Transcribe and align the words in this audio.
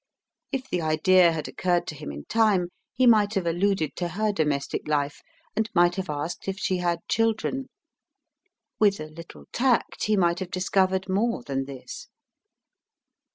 If 0.51 0.67
the 0.67 0.81
idea 0.81 1.31
had 1.31 1.47
occurred 1.47 1.85
to 1.85 1.93
him 1.95 2.11
in 2.11 2.25
time 2.25 2.69
he 2.91 3.05
might 3.05 3.35
have 3.35 3.45
alluded 3.45 3.95
to 3.97 4.07
her 4.07 4.31
domestic 4.33 4.87
life, 4.87 5.21
and 5.55 5.69
might 5.75 5.93
have 5.93 6.09
asked 6.09 6.47
if 6.47 6.57
she 6.57 6.77
had 6.77 7.07
children. 7.07 7.69
With 8.79 8.99
a 8.99 9.05
little 9.05 9.45
tact 9.53 10.05
he 10.05 10.17
might 10.17 10.39
have 10.39 10.49
discovered 10.49 11.07
more 11.07 11.43
than 11.43 11.65
this. 11.65 12.07